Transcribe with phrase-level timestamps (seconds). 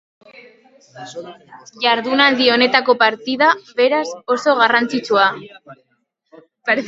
[1.83, 3.51] Jardunaldi honetako partida,
[3.81, 4.05] beraz,
[4.37, 5.27] oso garrantzitsua.